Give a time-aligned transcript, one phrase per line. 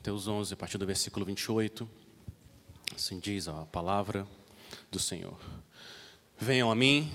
[0.00, 1.86] Mateus 11, a partir do versículo 28.
[2.96, 4.26] Assim diz a palavra
[4.90, 5.38] do Senhor.
[6.38, 7.12] Venham a mim,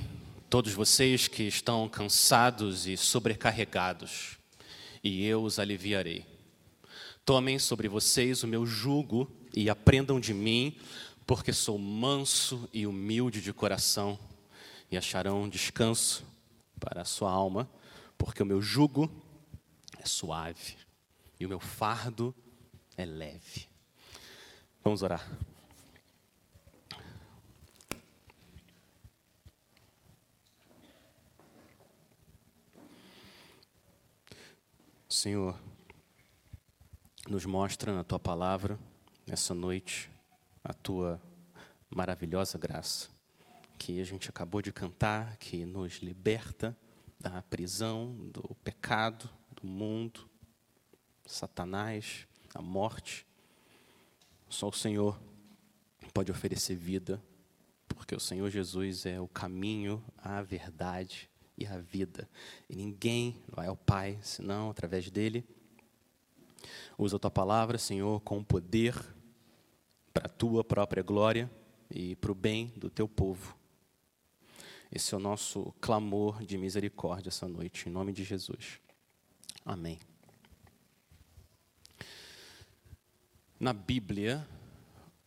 [0.52, 4.38] todos vocês que estão cansados e sobrecarregados,
[5.04, 6.28] e eu os aliviarei.
[7.26, 10.78] Tomem sobre vocês o meu jugo e aprendam de mim,
[11.26, 14.20] porque sou manso e humilde de coração,
[14.92, 16.24] e acharão descanso
[16.80, 17.68] para a sua alma,
[18.16, 19.10] porque o meu jugo
[19.98, 20.76] é suave
[21.40, 22.32] e o meu fardo
[22.98, 23.68] é leve.
[24.84, 25.26] Vamos orar.
[35.10, 35.60] Senhor,
[37.28, 38.78] nos mostra na tua palavra,
[39.26, 40.12] nessa noite,
[40.64, 41.22] a tua
[41.90, 43.10] maravilhosa graça,
[43.80, 46.78] que a gente acabou de cantar, que nos liberta
[47.20, 50.30] da prisão, do pecado, do mundo,
[51.26, 53.28] Satanás, a morte.
[54.50, 55.20] Só o Senhor
[56.14, 57.22] pode oferecer vida,
[57.88, 62.30] porque o Senhor Jesus é o caminho, a verdade e a vida.
[62.70, 65.46] E ninguém vai ao Pai senão através dele.
[66.98, 68.96] Usa a tua palavra, Senhor, com poder
[70.14, 71.52] para a tua própria glória
[71.92, 73.56] e para o bem do teu povo.
[74.92, 78.80] Esse é o nosso clamor de misericórdia essa noite, em nome de Jesus.
[79.66, 80.00] Amém.
[83.60, 84.48] Na Bíblia,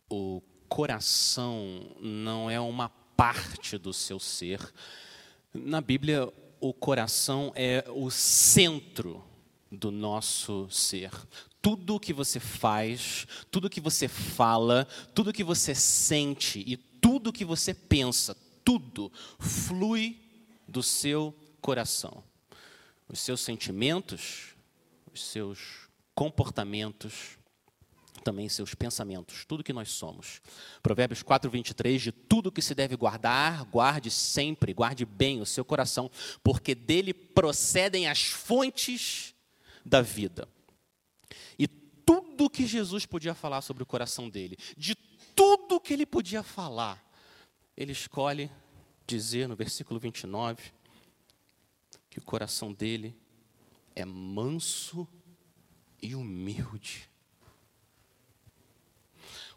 [0.09, 4.59] o coração não é uma parte do seu ser,
[5.53, 9.23] na Bíblia, o coração é o centro
[9.71, 11.11] do nosso ser.
[11.59, 17.43] Tudo que você faz, tudo que você fala, tudo que você sente e tudo que
[17.43, 20.21] você pensa, tudo flui
[20.67, 22.23] do seu coração.
[23.07, 24.55] Os seus sentimentos,
[25.11, 27.38] os seus comportamentos,
[28.19, 30.41] também seus pensamentos, tudo que nós somos.
[30.81, 35.65] Provérbios 4, 23, de tudo que se deve guardar, guarde sempre, guarde bem o seu
[35.65, 36.09] coração,
[36.43, 39.33] porque dele procedem as fontes
[39.85, 40.47] da vida.
[41.57, 44.95] E tudo que Jesus podia falar sobre o coração dele, de
[45.35, 47.03] tudo que ele podia falar,
[47.75, 48.51] ele escolhe
[49.07, 50.71] dizer no versículo 29
[52.09, 53.15] que o coração dele
[53.95, 55.07] é manso
[56.01, 57.08] e humilde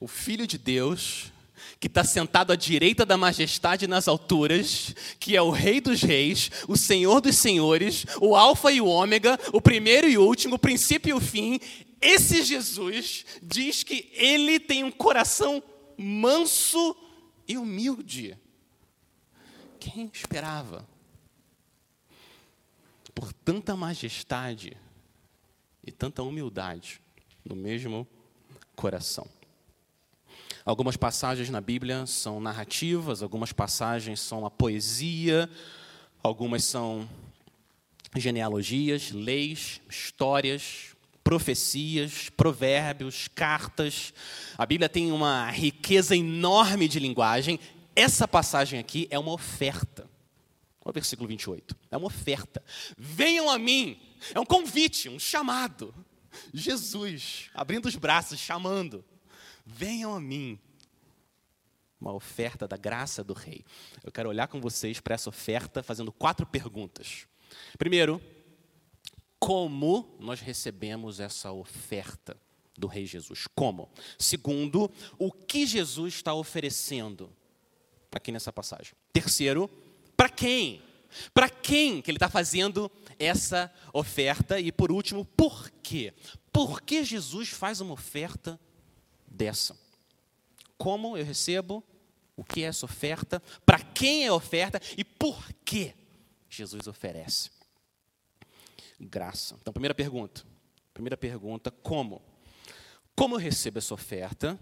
[0.03, 1.33] o Filho de Deus,
[1.79, 6.51] que está sentado à direita da majestade nas alturas, que é o Rei dos Reis,
[6.67, 10.59] o Senhor dos Senhores, o Alfa e o Ômega, o primeiro e o último, o
[10.59, 11.61] princípio e o fim.
[12.01, 15.63] Esse Jesus diz que ele tem um coração
[15.97, 16.97] manso
[17.47, 18.37] e humilde.
[19.79, 20.85] Quem esperava?
[23.15, 24.77] Por tanta majestade
[25.87, 27.01] e tanta humildade
[27.45, 28.05] no mesmo
[28.75, 29.29] coração.
[30.65, 35.51] Algumas passagens na Bíblia são narrativas, algumas passagens são a poesia,
[36.23, 37.09] algumas são
[38.15, 44.15] genealogias, leis, histórias, profecias, provérbios, cartas.
[44.57, 47.59] A Bíblia tem uma riqueza enorme de linguagem.
[47.97, 50.09] Essa passagem aqui é uma oferta.
[50.85, 51.77] Olha o versículo 28.
[51.91, 52.63] É uma oferta.
[52.97, 53.99] Venham a mim.
[54.33, 55.93] É um convite, um chamado.
[56.55, 59.05] Jesus abrindo os braços, chamando.
[59.65, 60.59] Venham a mim.
[62.01, 63.65] Uma oferta da graça do Rei.
[64.03, 67.27] Eu quero olhar com vocês para essa oferta fazendo quatro perguntas.
[67.79, 68.21] Primeiro,
[69.39, 72.37] como nós recebemos essa oferta
[72.77, 73.47] do Rei Jesus?
[73.55, 73.91] Como?
[74.19, 77.33] Segundo, o que Jesus está oferecendo
[78.11, 78.95] aqui nessa passagem?
[79.13, 79.69] Terceiro,
[80.17, 80.83] para quem?
[81.33, 84.59] Para quem que ele está fazendo essa oferta?
[84.59, 86.15] E por último, por quê?
[86.53, 88.59] Por que Jesus faz uma oferta
[89.33, 89.77] dessa.
[90.77, 91.83] Como eu recebo?
[92.37, 93.43] O que é essa oferta?
[93.65, 94.81] Para quem é oferta?
[94.97, 95.95] E por que
[96.49, 97.51] Jesus oferece?
[98.99, 99.57] Graça.
[99.61, 100.45] Então, primeira pergunta.
[100.95, 102.23] Primeira pergunta: como?
[103.15, 104.59] Como eu recebo essa oferta?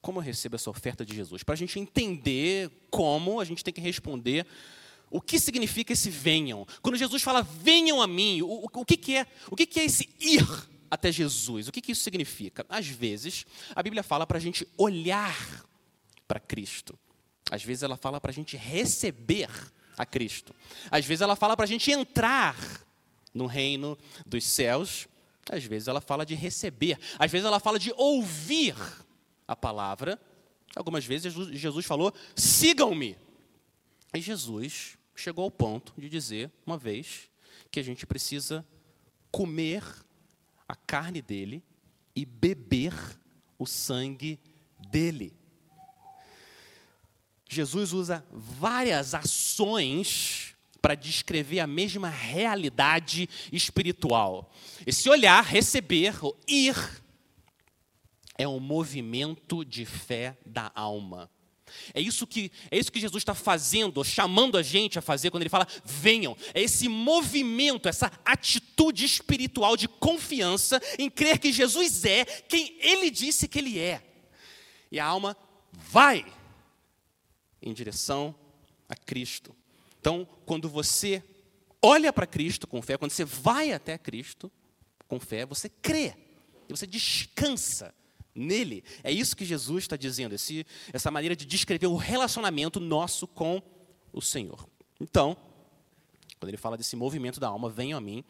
[0.00, 1.42] Como eu recebo essa oferta de Jesus?
[1.42, 4.46] Para a gente entender como, a gente tem que responder
[5.10, 6.66] o que significa esse venham.
[6.80, 9.26] Quando Jesus fala venham a mim, o, o, o que, que, é?
[9.50, 10.46] O que, que é esse ir
[10.90, 11.68] até Jesus.
[11.68, 12.66] O que, que isso significa?
[12.68, 15.64] Às vezes, a Bíblia fala para a gente olhar
[16.26, 16.98] para Cristo.
[17.50, 19.48] Às vezes, ela fala para a gente receber
[19.96, 20.54] a Cristo.
[20.90, 22.56] Às vezes, ela fala para a gente entrar
[23.32, 23.96] no reino
[24.26, 25.06] dos céus.
[25.50, 26.98] Às vezes, ela fala de receber.
[27.18, 28.74] Às vezes, ela fala de ouvir
[29.46, 30.20] a palavra.
[30.74, 33.16] Algumas vezes, Jesus falou: sigam-me.
[34.12, 37.28] E Jesus chegou ao ponto de dizer, uma vez,
[37.70, 38.66] que a gente precisa
[39.30, 39.84] comer
[40.70, 41.62] a carne dele
[42.14, 42.94] e beber
[43.58, 44.38] o sangue
[44.90, 45.32] dele.
[47.48, 54.52] Jesus usa várias ações para descrever a mesma realidade espiritual.
[54.86, 56.14] Esse olhar, receber,
[56.46, 56.76] ir,
[58.38, 61.28] é um movimento de fé da alma.
[61.94, 65.42] É isso que é isso que Jesus está fazendo, chamando a gente a fazer quando
[65.42, 66.36] ele fala venham.
[66.54, 73.10] É esse movimento, essa atitude espiritual de confiança em crer que Jesus é quem ele
[73.10, 74.02] disse que ele é.
[74.90, 75.36] E a alma
[75.72, 76.24] vai
[77.62, 78.34] em direção
[78.88, 79.54] a Cristo.
[80.00, 81.22] Então, quando você
[81.82, 84.50] olha para Cristo com fé, quando você vai até Cristo
[85.06, 86.14] com fé, você crê
[86.68, 87.94] e você descansa
[88.40, 88.82] nele.
[89.04, 93.62] É isso que Jesus está dizendo, esse, essa maneira de descrever o relacionamento nosso com
[94.12, 94.68] o Senhor.
[95.00, 95.36] Então,
[96.38, 98.24] quando ele fala desse movimento da alma, venham a mim,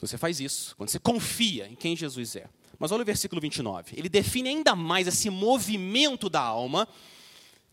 [0.00, 2.48] você faz isso, quando você confia em quem Jesus é.
[2.78, 3.94] Mas olha o versículo 29.
[3.96, 6.86] Ele define ainda mais esse movimento da alma,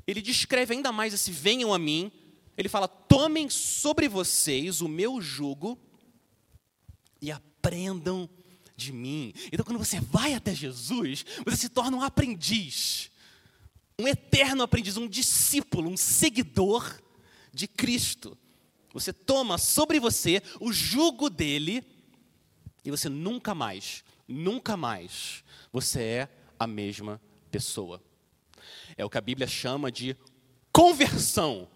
[0.08, 2.12] ele descreve ainda mais esse venham a mim,
[2.58, 5.78] ele fala: tomem sobre vocês o meu jugo
[7.22, 8.30] e aprendam
[8.75, 9.33] de mim.
[9.51, 13.12] Então, quando você vai até Jesus, você se torna um aprendiz,
[14.00, 17.01] um eterno aprendiz, um discípulo, um seguidor
[17.54, 18.38] de Cristo.
[18.94, 21.83] Você toma sobre você o jugo dele
[22.83, 26.30] e você nunca mais, nunca mais, você é
[26.60, 28.01] a mesma pessoa.
[28.98, 30.16] É o que a Bíblia chama de
[30.71, 31.68] conversão.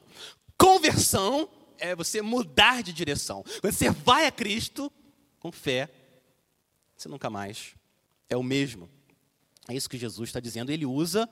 [0.57, 3.43] Conversão é você mudar de direção.
[3.61, 4.91] Você vai a Cristo
[5.39, 5.89] com fé,
[6.99, 7.75] você nunca mais
[8.29, 8.89] é o mesmo.
[9.69, 10.69] É isso que Jesus está dizendo.
[10.69, 11.29] Ele usa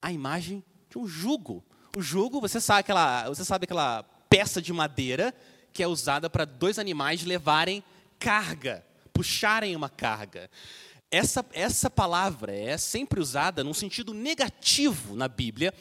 [0.00, 1.64] a imagem de um jugo.
[1.96, 5.34] O jugo, você sabe aquela, você sabe aquela peça de madeira
[5.72, 7.82] que é usada para dois animais levarem
[8.18, 8.84] carga,
[9.14, 10.50] puxarem uma carga.
[11.10, 15.72] Essa, essa palavra é sempre usada num sentido negativo na Bíblia,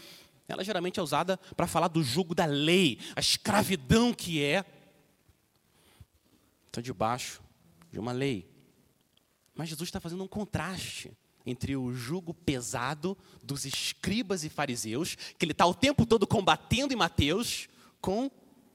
[0.47, 4.63] ela geralmente é usada para falar do jugo da lei, a escravidão que é.
[6.67, 7.41] Está debaixo
[7.91, 8.50] de uma lei.
[9.61, 11.11] Mas Jesus está fazendo um contraste
[11.45, 16.95] entre o jugo pesado dos escribas e fariseus, que ele está o tempo todo combatendo
[16.95, 17.69] em Mateus,
[18.01, 18.31] com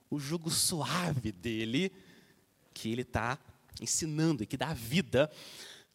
[0.08, 1.90] o jugo suave dele,
[2.72, 3.36] que ele está
[3.80, 5.28] ensinando e que dá vida.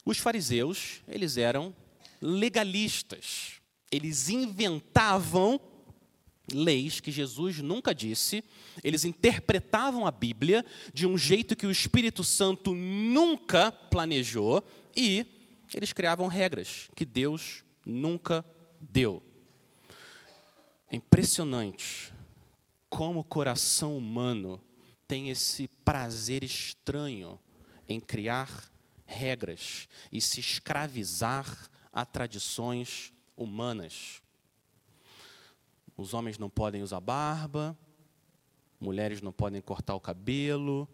[0.04, 1.74] Os fariseus, eles eram
[2.20, 3.62] legalistas.
[3.90, 5.58] Eles inventavam
[6.54, 8.44] leis que Jesus nunca disse,
[8.84, 14.62] eles interpretavam a Bíblia de um jeito que o Espírito Santo nunca planejou
[14.96, 15.26] e
[15.74, 18.46] eles criavam regras que Deus nunca
[18.80, 19.24] deu.
[20.90, 22.14] É impressionante
[22.90, 24.62] como o coração humano
[25.08, 27.40] tem esse prazer estranho
[27.88, 28.72] em criar
[29.06, 34.22] regras e se escravizar a tradições humanas.
[35.96, 37.78] Os homens não podem usar barba,
[38.80, 40.88] mulheres não podem cortar o cabelo,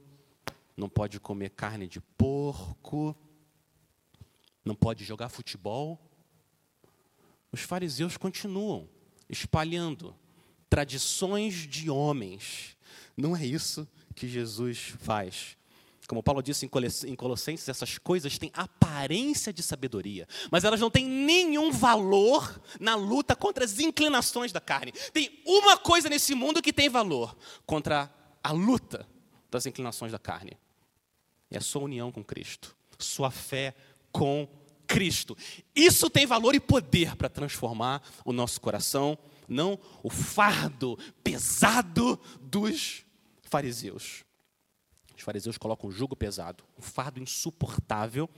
[0.75, 3.15] não pode comer carne de porco,
[4.67, 5.99] não pode jogar futebol.
[7.51, 8.89] Os fariseus continuam
[9.29, 10.15] espalhando
[10.69, 12.77] tradições de homens.
[13.15, 15.57] Não é isso que Jesus faz.
[16.07, 21.05] Como Paulo disse em Colossenses, essas coisas têm aparência de sabedoria, mas elas não têm
[21.05, 24.93] nenhum valor na luta contra as inclinações da carne.
[25.11, 28.09] Tem uma coisa nesse mundo que tem valor contra
[28.41, 29.05] a luta
[29.51, 30.57] das inclinações da carne:
[31.51, 33.75] é a sua união com Cristo, sua fé
[34.09, 34.66] com Cristo.
[35.75, 39.17] Isso tem valor e poder para transformar o nosso coração,
[39.47, 43.05] não o fardo pesado dos
[43.43, 44.23] fariseus.
[45.15, 48.29] Os fariseus colocam um jugo pesado, um fardo insuportável.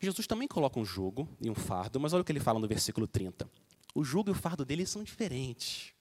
[0.00, 2.66] Jesus também coloca um jugo e um fardo, mas olha o que ele fala no
[2.66, 3.48] versículo 30.
[3.94, 5.92] O jugo e o fardo dele são diferentes.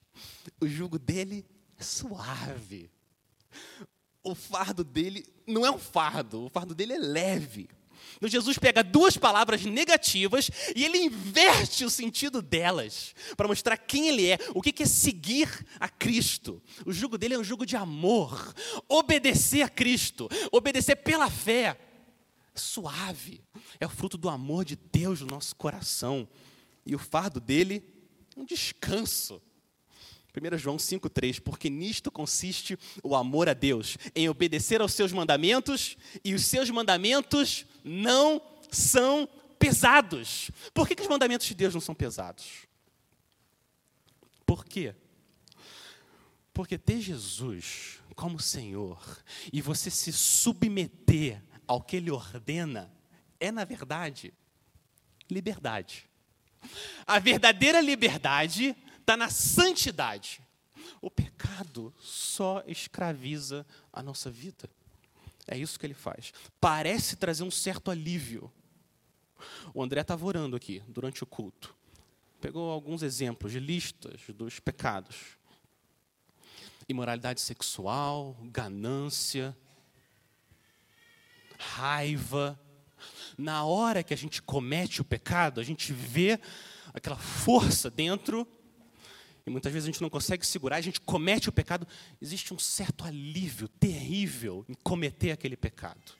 [0.60, 1.46] O jugo dele
[1.77, 2.91] é suave.
[4.24, 7.69] O fardo dele não é um fardo, o fardo dele é leve.
[8.18, 14.08] Então, Jesus pega duas palavras negativas e ele inverte o sentido delas para mostrar quem
[14.08, 16.62] ele é, o que é seguir a Cristo.
[16.86, 18.53] O jugo dele é um jugo de amor,
[18.88, 21.79] obedecer a Cristo, obedecer pela fé.
[22.56, 23.41] Suave,
[23.79, 26.27] é o fruto do amor de Deus no nosso coração.
[26.86, 27.84] E o fardo dele,
[28.36, 29.41] um descanso.
[30.36, 35.98] 1 João 5,3, porque nisto consiste o amor a Deus, em obedecer aos seus mandamentos,
[36.24, 40.51] e os seus mandamentos não são pesados.
[40.74, 42.67] Por que, que os mandamentos de Deus não são pesados?
[44.45, 44.95] Por quê?
[46.53, 52.91] Porque ter Jesus como Senhor e você se submeter ao que Ele ordena
[53.39, 54.33] é, na verdade,
[55.29, 56.09] liberdade.
[57.07, 58.75] A verdadeira liberdade
[59.10, 60.39] está na santidade.
[61.01, 64.70] O pecado só escraviza a nossa vida.
[65.48, 66.32] É isso que ele faz.
[66.62, 68.51] Parece trazer um certo alívio.
[69.74, 71.75] O André estava orando aqui durante o culto.
[72.39, 75.39] Pegou alguns exemplos de listas dos pecados:
[76.88, 79.58] imoralidade sexual, ganância,
[81.58, 82.60] raiva.
[83.36, 86.39] Na hora que a gente comete o pecado, a gente vê
[86.94, 88.48] aquela força dentro
[89.50, 91.88] e muitas vezes a gente não consegue segurar, a gente comete o pecado,
[92.22, 96.13] existe um certo alívio terrível em cometer aquele pecado.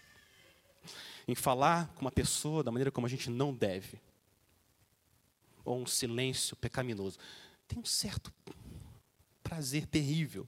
[1.28, 4.02] Em falar com uma pessoa da maneira como a gente não deve.
[5.64, 7.20] Ou um silêncio pecaminoso.
[7.68, 8.34] Tem um certo
[9.44, 10.48] prazer terrível.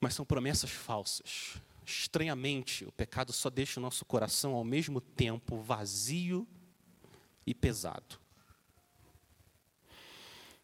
[0.00, 1.60] Mas são promessas falsas.
[1.84, 6.48] Estranhamente, o pecado só deixa o nosso coração ao mesmo tempo vazio
[7.46, 8.19] e pesado.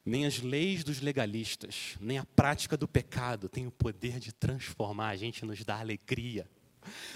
[0.06, 5.08] Nem as leis dos legalistas, nem a prática do pecado tem o poder de transformar
[5.08, 6.48] a gente, nos dar alegria.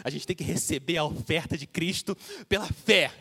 [0.03, 2.17] A gente tem que receber a oferta de Cristo
[2.49, 3.15] pela fé.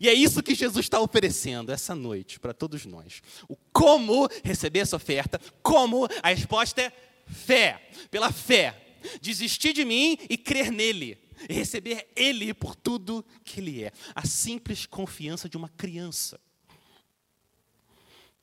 [0.00, 3.22] E é isso que Jesus está oferecendo essa noite para todos nós.
[3.48, 6.92] O como receber essa oferta, como a resposta é
[7.24, 8.98] fé, pela fé.
[9.20, 11.16] Desistir de mim e crer nele.
[11.48, 13.92] E receber ele por tudo que ele é.
[14.16, 16.40] A simples confiança de uma criança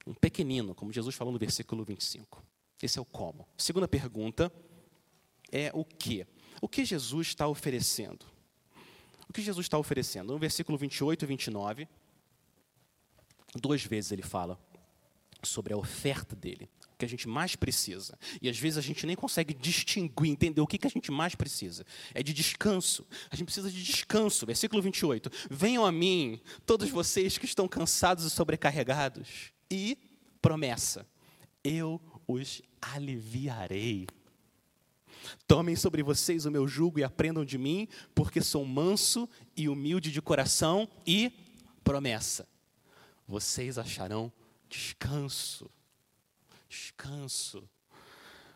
[0.09, 2.43] um pequenino, como Jesus falou no versículo 25.
[2.81, 3.47] Esse é o como.
[3.55, 4.51] Segunda pergunta
[5.51, 6.25] é o que?
[6.59, 8.25] O que Jesus está oferecendo?
[9.29, 10.33] O que Jesus está oferecendo?
[10.33, 11.87] No versículo 28 e 29,
[13.55, 14.59] duas vezes ele fala
[15.43, 18.17] sobre a oferta dele, o que a gente mais precisa.
[18.41, 21.35] E às vezes a gente nem consegue distinguir, entender o que, que a gente mais
[21.35, 21.85] precisa.
[22.15, 23.05] É de descanso.
[23.29, 24.47] A gente precisa de descanso.
[24.47, 25.29] Versículo 28.
[25.51, 29.97] Venham a mim, todos vocês que estão cansados e sobrecarregados, e
[30.41, 31.05] promessa:
[31.63, 34.07] eu os aliviarei.
[35.47, 40.11] Tomem sobre vocês o meu jugo e aprendam de mim, porque sou manso e humilde
[40.11, 41.31] de coração e
[41.83, 42.47] promessa.
[43.27, 44.31] Vocês acharão
[44.69, 45.69] descanso.
[46.69, 47.67] Descanso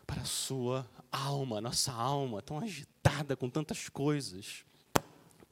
[0.05, 4.63] para a sua alma, nossa alma tão agitada com tantas coisas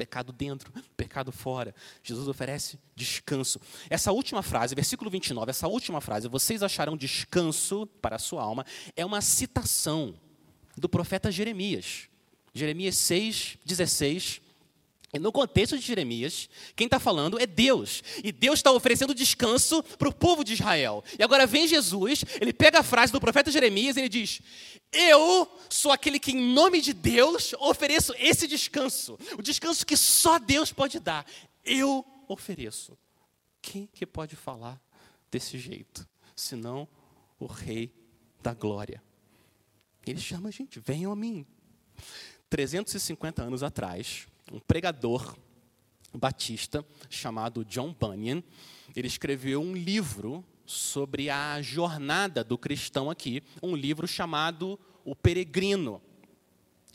[0.01, 1.75] pecado dentro, pecado fora.
[2.01, 3.61] Jesus oferece descanso.
[3.87, 8.65] Essa última frase, versículo 29, essa última frase, vocês acharão descanso para a sua alma,
[8.95, 10.15] é uma citação
[10.75, 12.09] do profeta Jeremias.
[12.51, 14.50] Jeremias 6, 16 e
[15.19, 18.01] no contexto de Jeremias, quem está falando é Deus.
[18.23, 21.03] E Deus está oferecendo descanso para o povo de Israel.
[21.19, 24.41] E agora vem Jesus, ele pega a frase do profeta Jeremias e ele diz:
[24.91, 29.17] Eu sou aquele que, em nome de Deus, ofereço esse descanso.
[29.37, 31.25] O descanso que só Deus pode dar.
[31.65, 32.97] Eu ofereço.
[33.61, 34.81] Quem que pode falar
[35.29, 36.07] desse jeito?
[36.35, 36.87] Senão
[37.37, 37.93] o Rei
[38.41, 39.03] da Glória.
[40.05, 41.45] Ele chama a gente: venham a mim.
[42.49, 45.35] 350 anos atrás, um pregador
[46.13, 48.43] batista chamado John Bunyan.
[48.95, 56.01] Ele escreveu um livro sobre a jornada do cristão aqui, um livro chamado O Peregrino.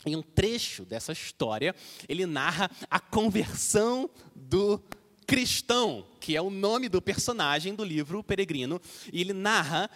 [0.05, 1.75] Em um trecho dessa história,
[2.07, 4.81] ele narra a conversão do
[5.25, 8.79] cristão, que é o nome do personagem do livro O Peregrino,
[9.11, 9.89] e ele narra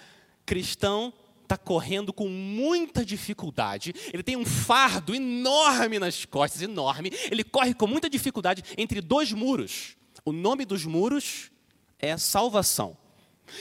[0.46, 1.13] cristão
[1.51, 7.74] está correndo com muita dificuldade, ele tem um fardo enorme nas costas, enorme, ele corre
[7.74, 9.98] com muita dificuldade entre dois muros.
[10.24, 11.51] O nome dos muros
[12.00, 12.98] é salvação.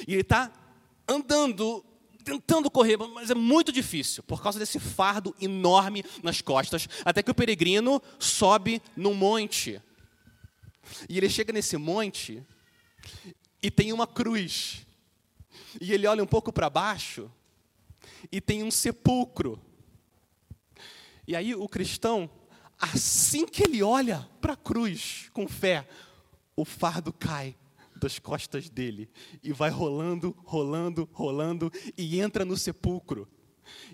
[0.06, 0.52] E ele está
[1.08, 1.84] andando,
[2.22, 7.30] tentando correr, mas é muito difícil, por causa desse fardo enorme nas costas, até que
[7.30, 9.82] o peregrino sobe num monte.
[11.08, 12.40] E ele chega nesse monte
[13.60, 14.86] e tem uma cruz.
[15.80, 17.30] E ele olha um pouco para baixo
[18.30, 19.60] e tem um sepulcro.
[21.26, 22.30] E aí o cristão,
[22.78, 25.88] assim que ele olha para a cruz com fé,
[26.56, 27.56] o fardo cai
[27.96, 29.08] das costas dele
[29.42, 33.28] e vai rolando, rolando, rolando e entra no sepulcro.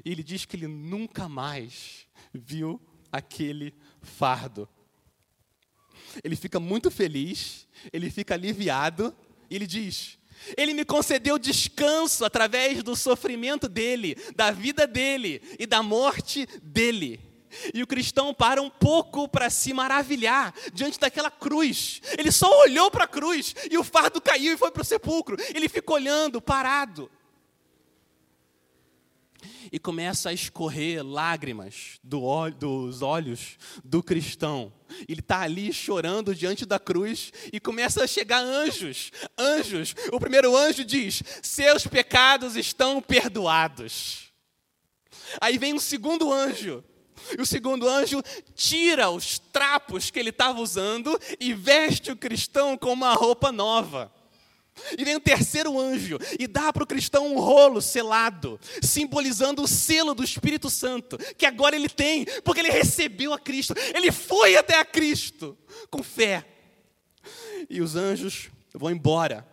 [0.04, 4.68] E ele diz que ele nunca mais viu aquele fardo.
[6.22, 9.14] Ele fica muito feliz, ele fica aliviado,
[9.50, 10.18] e ele diz:
[10.56, 17.20] ele me concedeu descanso através do sofrimento dele, da vida dele e da morte dele.
[17.72, 22.00] E o cristão para um pouco para se maravilhar diante daquela cruz.
[22.18, 25.36] Ele só olhou para a cruz e o fardo caiu e foi para o sepulcro.
[25.54, 27.10] Ele fica olhando, parado.
[29.72, 34.72] E começa a escorrer lágrimas do dos olhos do cristão.
[35.08, 39.10] Ele está ali chorando diante da cruz e começa a chegar anjos.
[39.38, 39.94] Anjos.
[40.12, 44.32] O primeiro anjo diz: Seus pecados estão perdoados.
[45.40, 46.82] Aí vem um segundo anjo.
[47.36, 48.22] E o segundo anjo
[48.54, 54.12] tira os trapos que ele estava usando e veste o cristão com uma roupa nova.
[54.98, 59.68] E vem o terceiro anjo e dá para o cristão um rolo selado, simbolizando o
[59.68, 64.56] selo do Espírito Santo, que agora ele tem, porque ele recebeu a Cristo, ele foi
[64.56, 65.56] até a Cristo
[65.90, 66.46] com fé.
[67.68, 69.46] E os anjos vão embora.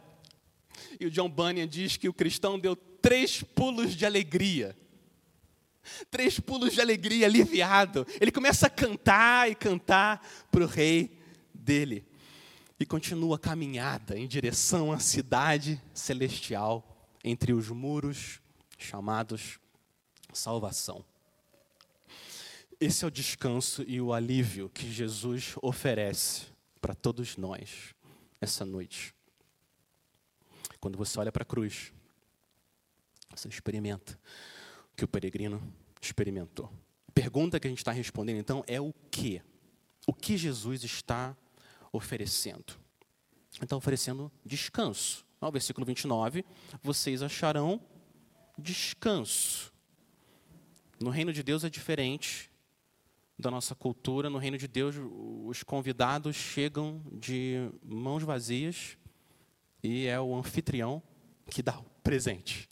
[0.99, 4.77] E o John Bunyan diz que o cristão deu três pulos de alegria.
[6.11, 8.05] Três pulos de alegria, aliviado.
[8.21, 11.17] Ele começa a cantar e cantar para o rei
[11.53, 12.05] dele
[12.79, 18.41] e continua a caminhada em direção à cidade celestial entre os muros
[18.77, 19.59] chamados
[20.33, 21.05] salvação.
[22.79, 26.47] Esse é o descanso e o alívio que Jesus oferece
[26.81, 27.93] para todos nós
[28.41, 29.15] essa noite.
[30.79, 31.93] Quando você olha para a cruz,
[33.29, 34.19] você experimenta
[34.91, 35.61] o que o peregrino
[36.01, 36.69] experimentou.
[37.07, 39.41] A pergunta que a gente está respondendo então é o que?
[40.05, 41.37] O que Jesus está
[41.93, 42.73] oferecendo.
[43.61, 45.25] Então, oferecendo descanso.
[45.39, 46.43] No versículo 29,
[46.81, 47.79] vocês acharão
[48.57, 49.71] descanso.
[50.99, 52.49] No reino de Deus é diferente
[53.37, 54.29] da nossa cultura.
[54.29, 54.95] No reino de Deus,
[55.45, 58.97] os convidados chegam de mãos vazias
[59.83, 61.01] e é o anfitrião
[61.49, 62.69] que dá o presente.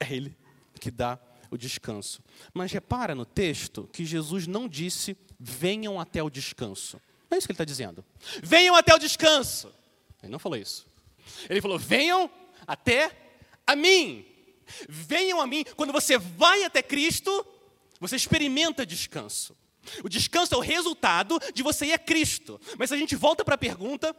[0.00, 0.36] É ele
[0.80, 1.18] que dá
[1.50, 2.22] o descanso.
[2.52, 7.00] Mas repara no texto que Jesus não disse: venham até o descanso.
[7.34, 8.04] É isso que ele está dizendo.
[8.42, 9.74] Venham até o descanso.
[10.22, 10.86] Ele não falou isso.
[11.50, 12.30] Ele falou: venham
[12.66, 13.10] até
[13.66, 14.24] a mim.
[14.88, 15.64] Venham a mim.
[15.76, 17.44] Quando você vai até Cristo,
[17.98, 19.56] você experimenta descanso.
[20.02, 22.60] O descanso é o resultado de você ir a Cristo.
[22.78, 24.16] Mas se a gente volta para a pergunta,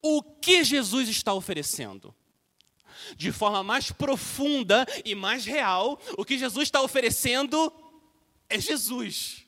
[0.00, 2.14] o que Jesus está oferecendo?
[3.16, 7.70] De forma mais profunda e mais real, o que Jesus está oferecendo
[8.48, 9.44] é Jesus.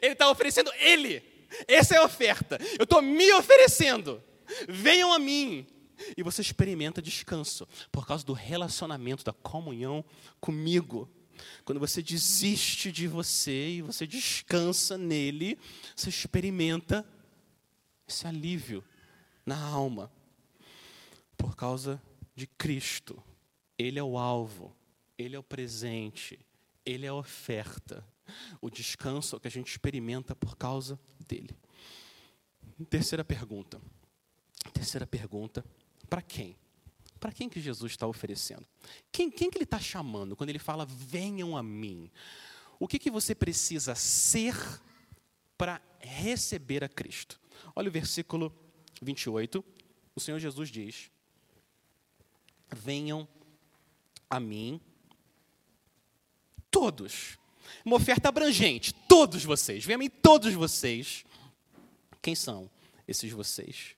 [0.00, 1.33] Ele está oferecendo Ele.
[1.66, 2.58] Essa é a oferta.
[2.78, 4.22] Eu estou me oferecendo.
[4.68, 5.66] Venham a mim.
[6.16, 10.04] E você experimenta descanso por causa do relacionamento, da comunhão
[10.40, 11.08] comigo.
[11.64, 15.58] Quando você desiste de você e você descansa nele,
[15.94, 17.06] você experimenta
[18.06, 18.84] esse alívio
[19.44, 20.10] na alma.
[21.36, 22.00] Por causa
[22.34, 23.22] de Cristo.
[23.78, 24.74] Ele é o alvo,
[25.18, 26.38] ele é o presente,
[26.86, 28.06] ele é a oferta.
[28.60, 31.56] O descanso que a gente experimenta por causa dele.
[32.88, 33.80] Terceira pergunta.
[34.72, 35.64] Terceira pergunta:
[36.08, 36.56] para quem?
[37.20, 38.66] Para quem que Jesus está oferecendo?
[39.10, 42.10] Quem, quem que ele está chamando quando ele fala venham a mim?
[42.78, 44.54] O que, que você precisa ser
[45.56, 47.40] para receber a Cristo?
[47.74, 48.54] Olha o versículo
[49.00, 49.64] 28.
[50.14, 51.10] O Senhor Jesus diz:
[52.70, 53.26] Venham
[54.28, 54.80] a mim
[56.70, 57.38] todos
[57.84, 58.92] uma oferta abrangente.
[58.92, 61.24] Todos vocês, venham mim todos vocês.
[62.20, 62.70] Quem são
[63.06, 63.94] esses vocês?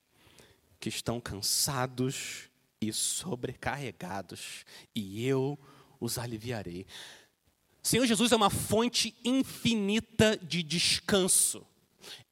[0.80, 2.48] Que estão cansados
[2.80, 5.58] e sobrecarregados, e eu
[6.00, 6.86] os aliviarei.
[7.82, 11.64] Senhor Jesus é uma fonte infinita de descanso.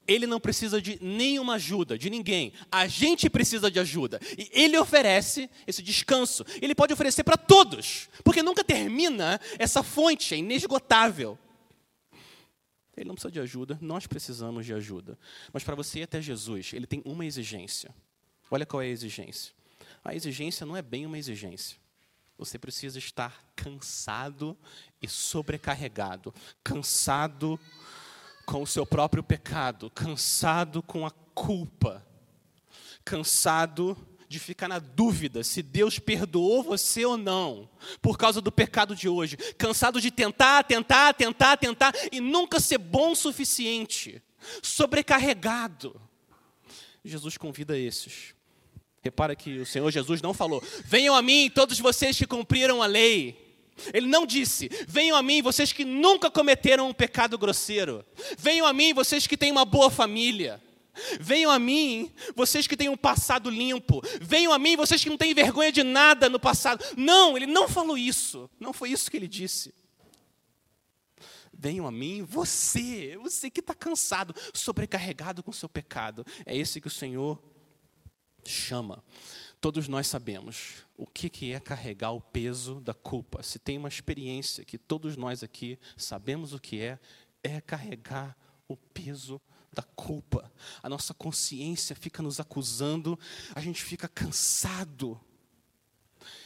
[0.06, 2.52] Ele não precisa de nenhuma ajuda, de ninguém.
[2.70, 4.20] A gente precisa de ajuda.
[4.36, 6.44] E ele oferece esse descanso.
[6.60, 11.38] Ele pode oferecer para todos, porque nunca termina essa fonte, é inesgotável.
[12.96, 15.18] Ele não precisa de ajuda, nós precisamos de ajuda.
[15.52, 17.94] Mas para você ir até Jesus, ele tem uma exigência.
[18.50, 19.52] Olha qual é a exigência.
[20.04, 21.78] A exigência não é bem uma exigência.
[22.36, 24.56] Você precisa estar cansado
[25.00, 26.34] e sobrecarregado.
[26.62, 27.58] Cansado
[28.44, 32.06] com o seu próprio pecado, cansado com a culpa,
[33.04, 33.96] cansado
[34.28, 37.68] de ficar na dúvida se Deus perdoou você ou não,
[38.02, 42.78] por causa do pecado de hoje, cansado de tentar, tentar, tentar, tentar e nunca ser
[42.78, 44.22] bom o suficiente,
[44.62, 46.00] sobrecarregado.
[47.04, 48.34] Jesus convida esses.
[49.02, 52.86] Repara que o Senhor Jesus não falou: venham a mim todos vocês que cumpriram a
[52.86, 53.43] lei.
[53.92, 58.04] Ele não disse: venham a mim vocês que nunca cometeram um pecado grosseiro.
[58.38, 60.62] Venham a mim vocês que têm uma boa família.
[61.20, 64.00] Venham a mim vocês que têm um passado limpo.
[64.20, 66.84] Venham a mim vocês que não têm vergonha de nada no passado.
[66.96, 68.48] Não, ele não falou isso.
[68.60, 69.74] Não foi isso que ele disse.
[71.52, 76.24] Venham a mim, você, você que está cansado, sobrecarregado com seu pecado.
[76.44, 77.42] É esse que o Senhor
[78.44, 79.02] chama.
[79.64, 83.42] Todos nós sabemos o que é carregar o peso da culpa.
[83.42, 86.98] Se tem uma experiência que todos nós aqui sabemos o que é,
[87.42, 88.36] é carregar
[88.68, 89.40] o peso
[89.72, 90.52] da culpa.
[90.82, 93.18] A nossa consciência fica nos acusando,
[93.54, 95.18] a gente fica cansado.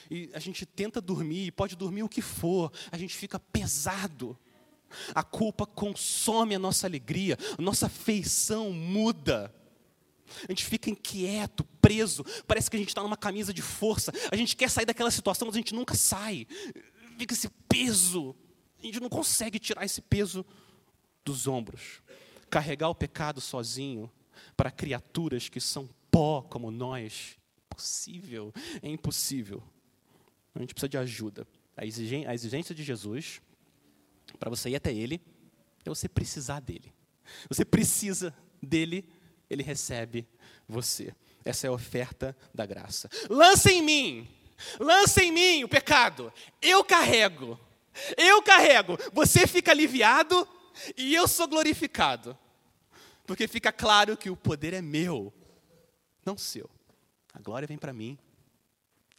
[0.08, 4.38] E a gente tenta dormir, pode dormir o que for, a gente fica pesado.
[5.12, 9.52] A culpa consome a nossa alegria, a nossa feição muda.
[10.48, 14.12] A gente fica inquieto, preso, parece que a gente está numa camisa de força.
[14.30, 16.46] A gente quer sair daquela situação, mas a gente nunca sai.
[17.18, 18.34] Fica esse peso.
[18.78, 20.44] A gente não consegue tirar esse peso
[21.24, 22.02] dos ombros.
[22.50, 24.10] Carregar o pecado sozinho
[24.56, 27.36] para criaturas que são pó como nós,
[27.66, 29.62] impossível, é impossível.
[30.54, 31.46] A gente precisa de ajuda.
[31.76, 33.40] A exigência de Jesus,
[34.38, 35.20] para você ir até Ele,
[35.84, 36.92] é você precisar dele.
[37.48, 39.08] Você precisa dele,
[39.48, 40.26] Ele recebe
[40.68, 41.14] você.
[41.44, 43.08] Essa é a oferta da graça.
[43.30, 44.28] Lança em mim,
[44.78, 46.32] lança em mim o pecado.
[46.60, 47.58] Eu carrego,
[48.16, 48.98] eu carrego.
[49.12, 50.46] Você fica aliviado
[50.96, 52.36] e eu sou glorificado.
[53.26, 55.32] Porque fica claro que o poder é meu,
[56.24, 56.68] não seu.
[57.32, 58.18] A glória vem para mim,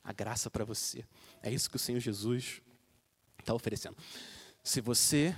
[0.04, 1.06] a graça para você.
[1.42, 2.62] É isso que o Senhor Jesus
[3.40, 3.96] está oferecendo.
[4.64, 5.36] Se você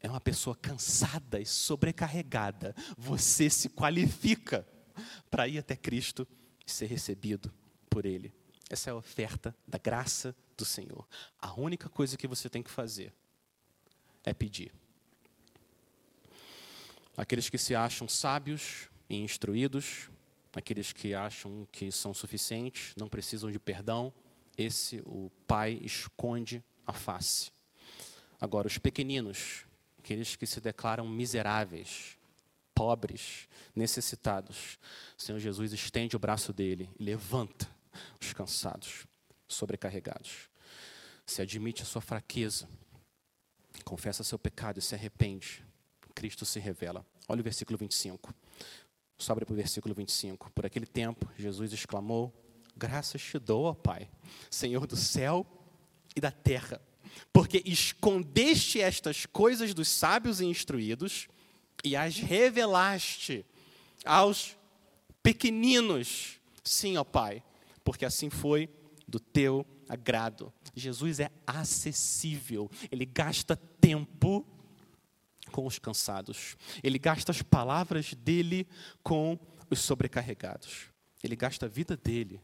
[0.00, 4.66] é uma pessoa cansada e sobrecarregada, você se qualifica
[5.30, 6.26] para ir até Cristo
[6.66, 7.52] e ser recebido
[7.88, 8.32] por Ele.
[8.68, 11.06] Essa é a oferta da graça do Senhor.
[11.38, 13.12] A única coisa que você tem que fazer
[14.24, 14.72] é pedir.
[17.16, 20.08] Aqueles que se acham sábios e instruídos,
[20.54, 24.12] aqueles que acham que são suficientes, não precisam de perdão,
[24.56, 27.50] esse o Pai esconde a face.
[28.40, 29.66] Agora, os pequeninos,
[30.00, 32.18] aqueles que se declaram miseráveis,
[32.74, 34.78] pobres, necessitados,
[35.16, 37.68] o Senhor Jesus estende o braço dele e levanta
[38.18, 39.06] os cansados,
[39.46, 40.48] sobrecarregados.
[41.26, 42.66] Se admite a sua fraqueza,
[43.84, 45.62] confessa seu pecado e se arrepende,
[46.14, 47.04] Cristo se revela.
[47.28, 48.34] Olha o versículo 25.
[49.18, 50.50] Sobe para o versículo 25.
[50.52, 52.32] Por aquele tempo, Jesus exclamou:
[52.76, 54.10] Graças te dou, ó Pai,
[54.50, 55.46] Senhor do céu
[56.16, 56.80] e da terra,
[57.32, 61.28] porque escondeste estas coisas dos sábios e instruídos
[61.84, 63.44] e as revelaste
[64.04, 64.56] aos
[65.22, 66.40] pequeninos.
[66.62, 67.42] Sim, ó Pai,
[67.84, 68.68] porque assim foi
[69.06, 70.52] do teu agrado.
[70.74, 74.46] Jesus é acessível, ele gasta tempo
[75.50, 78.68] com os cansados, ele gasta as palavras dele
[79.02, 80.90] com os sobrecarregados,
[81.22, 82.40] ele gasta a vida dele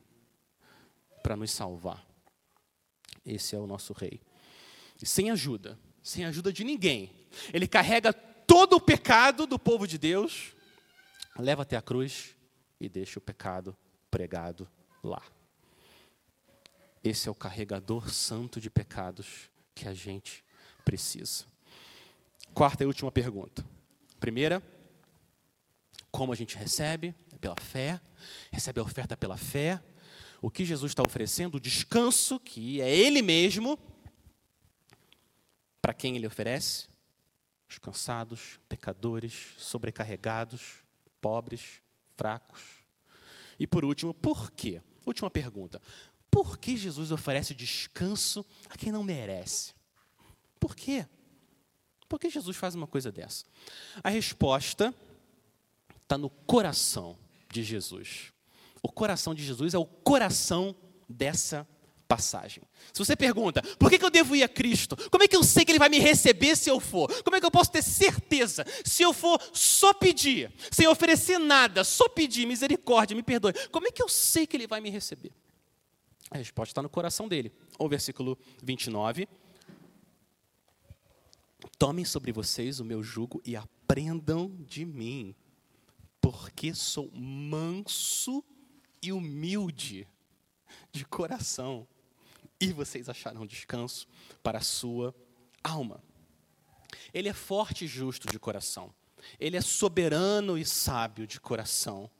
[1.22, 2.04] para nos salvar.
[3.24, 4.20] Esse é o nosso Rei.
[5.02, 7.10] Sem ajuda, sem ajuda de ninguém,
[7.52, 10.54] ele carrega todo o pecado do povo de Deus,
[11.38, 12.34] leva até a cruz
[12.80, 13.76] e deixa o pecado
[14.10, 14.68] pregado
[15.02, 15.22] lá.
[17.02, 20.44] Esse é o carregador santo de pecados que a gente
[20.84, 21.44] precisa.
[22.54, 23.64] Quarta e última pergunta.
[24.18, 24.62] Primeira,
[26.10, 27.14] como a gente recebe?
[27.32, 28.00] É pela fé.
[28.50, 29.80] Recebe a oferta pela fé.
[30.40, 31.56] O que Jesus está oferecendo?
[31.56, 33.78] O descanso, que é Ele mesmo.
[35.86, 36.88] Para quem Ele oferece?
[37.68, 40.82] Os cansados, pecadores, sobrecarregados,
[41.20, 41.80] pobres,
[42.16, 42.60] fracos.
[43.56, 44.82] E por último, por quê?
[45.06, 45.80] Última pergunta.
[46.28, 49.74] Por que Jesus oferece descanso a quem não merece?
[50.58, 51.06] Por quê?
[52.08, 53.44] Por que Jesus faz uma coisa dessa?
[54.02, 54.92] A resposta
[56.02, 57.16] está no coração
[57.48, 58.32] de Jesus.
[58.82, 60.74] O coração de Jesus é o coração
[61.08, 61.64] dessa
[62.06, 62.62] passagem.
[62.92, 64.96] Se você pergunta, por que, eu devo ir a Cristo?
[65.10, 67.12] Como é que eu sei que Ele vai me receber se eu for?
[67.22, 68.64] Como é que eu posso ter certeza?
[68.84, 73.90] Se eu for só pedir, sem oferecer nada, só pedir misericórdia, me perdoe, como é
[73.90, 75.32] que eu sei que Ele vai me receber?
[76.30, 77.52] A resposta está no coração dele.
[77.78, 79.28] O versículo 29.
[81.78, 85.34] Tomem sobre vocês o meu jugo e aprendam de mim,
[86.20, 88.44] porque sou manso
[89.02, 90.08] e humilde
[90.90, 91.86] de coração,
[92.68, 94.06] e vocês acharão descanso
[94.42, 95.14] para a sua
[95.62, 96.02] alma.
[97.12, 98.94] Ele é forte e justo de coração.
[99.40, 102.10] Ele é soberano e sábio de coração.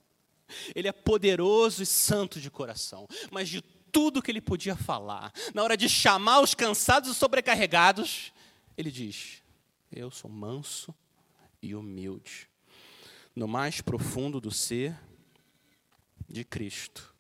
[0.75, 3.07] Ele é poderoso e santo de coração.
[3.31, 8.33] Mas de tudo que ele podia falar, na hora de chamar os cansados e sobrecarregados,
[8.77, 9.43] ele diz:
[9.91, 10.95] Eu sou manso
[11.63, 12.49] e humilde.
[13.35, 14.99] No mais profundo do ser
[16.29, 17.15] de Cristo,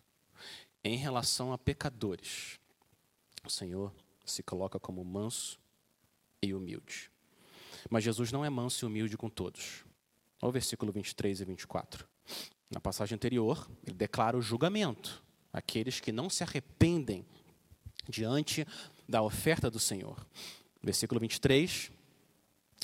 [0.83, 2.59] em relação a pecadores,
[3.47, 3.93] o Senhor
[4.25, 5.59] se coloca como manso
[6.43, 7.11] e humilde.
[7.89, 9.85] Mas Jesus não é manso e humilde com todos.
[10.43, 12.07] Olha o versículo 23 e 24.
[12.71, 17.25] Na passagem anterior, ele declara o julgamento aqueles que não se arrependem
[18.09, 18.67] diante
[19.09, 20.27] da oferta do Senhor.
[20.83, 21.91] Versículo 23.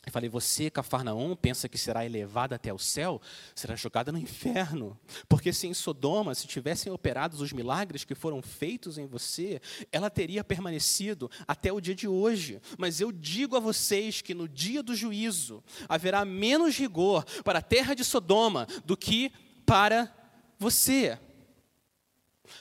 [0.05, 3.21] Eu falei, você, Cafarnaum, pensa que será elevada até o céu?
[3.55, 4.99] Será jogada no inferno.
[5.29, 9.61] Porque se em Sodoma se tivessem operado os milagres que foram feitos em você,
[9.93, 12.61] ela teria permanecido até o dia de hoje.
[12.77, 17.63] Mas eu digo a vocês que no dia do juízo haverá menos rigor para a
[17.63, 19.31] terra de Sodoma do que
[19.65, 20.13] para
[20.59, 21.17] você.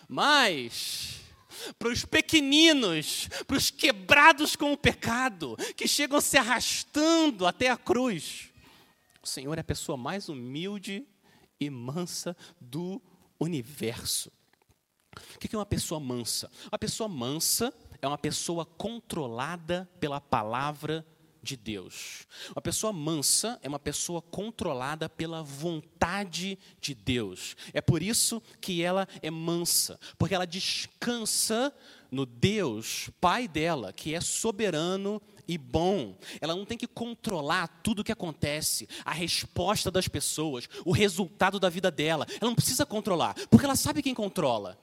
[0.08, 1.21] Mas
[1.78, 7.78] para os pequeninos, para os quebrados com o pecado, que chegam se arrastando até a
[7.78, 8.50] cruz.
[9.22, 11.06] O Senhor é a pessoa mais humilde
[11.60, 13.02] e mansa do
[13.40, 14.32] universo.
[15.36, 16.50] O que é uma pessoa mansa?
[16.72, 21.06] Uma pessoa mansa é uma pessoa controlada pela palavra
[21.42, 22.28] de Deus.
[22.56, 27.56] Uma pessoa mansa é uma pessoa controlada pela vontade de Deus.
[27.74, 31.74] É por isso que ela é mansa, porque ela descansa
[32.12, 36.18] no Deus, Pai dela, que é soberano e bom.
[36.40, 41.60] Ela não tem que controlar tudo o que acontece, a resposta das pessoas, o resultado
[41.60, 42.28] da vida dela.
[42.30, 44.78] Ela não precisa controlar, porque ela sabe quem controla.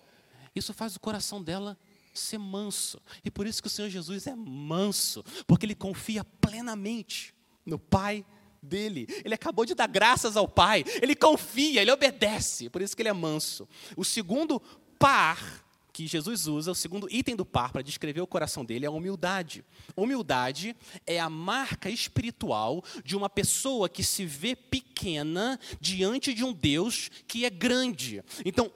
[0.55, 1.79] Isso faz o coração dela
[2.15, 3.01] ser manso.
[3.25, 8.25] E por isso que o Senhor Jesus é manso, porque ele confia plenamente no Pai
[8.63, 9.07] dele.
[9.25, 10.85] Ele acabou de dar graças ao Pai.
[11.01, 12.69] Ele confia, ele obedece.
[12.69, 13.69] Por isso que ele é manso.
[13.97, 14.61] O segundo
[14.99, 18.89] par que Jesus usa, o segundo item do par para descrever o coração dele é
[18.89, 19.65] a humildade.
[19.97, 26.53] Humildade é a marca espiritual de uma pessoa que se vê pequena diante de um
[26.53, 28.23] Deus que é grande.
[28.45, 28.71] Então,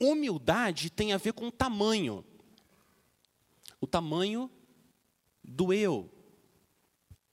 [0.00, 2.24] humildade tem a ver com tamanho
[3.80, 4.50] o tamanho
[5.42, 6.10] do eu.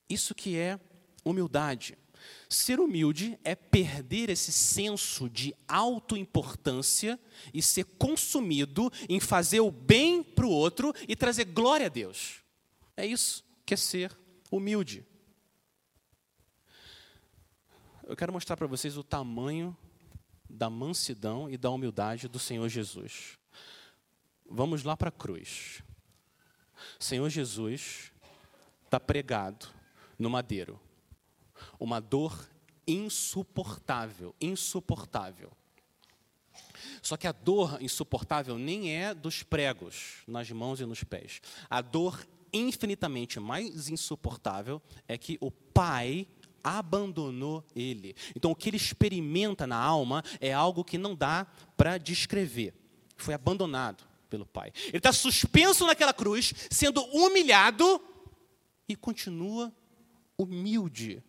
[0.09, 0.79] Isso que é
[1.23, 1.97] humildade.
[2.49, 7.19] Ser humilde é perder esse senso de autoimportância
[7.53, 12.43] e ser consumido em fazer o bem para o outro e trazer glória a Deus.
[12.95, 14.17] É isso que é ser
[14.51, 15.05] humilde.
[18.03, 19.75] Eu quero mostrar para vocês o tamanho
[20.49, 23.37] da mansidão e da humildade do Senhor Jesus.
[24.49, 25.83] Vamos lá para a cruz.
[26.99, 28.11] Senhor Jesus
[28.85, 29.67] está pregado
[30.17, 30.79] no madeiro.
[31.79, 32.47] Uma dor
[32.87, 35.51] insuportável, insuportável.
[37.01, 41.41] Só que a dor insuportável nem é dos pregos nas mãos e nos pés.
[41.69, 46.27] A dor infinitamente mais insuportável é que o Pai
[46.63, 48.15] abandonou ele.
[48.35, 52.73] Então, o que ele experimenta na alma é algo que não dá para descrever.
[53.15, 54.71] Foi abandonado pelo Pai.
[54.87, 58.01] Ele está suspenso naquela cruz, sendo humilhado
[58.87, 59.73] e continua
[60.37, 61.23] humilde.